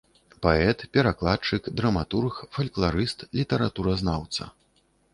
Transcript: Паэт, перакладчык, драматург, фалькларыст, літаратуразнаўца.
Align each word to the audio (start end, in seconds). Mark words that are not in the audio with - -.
Паэт, 0.45 0.79
перакладчык, 0.95 1.69
драматург, 1.81 2.41
фалькларыст, 2.57 3.19
літаратуразнаўца. 3.41 4.53